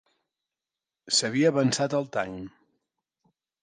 S'havia 1.19 1.53
avançat 1.55 1.99
al 2.01 2.11
Time. 2.19 2.45